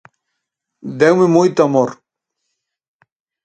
[0.99, 1.89] Deume moito amor.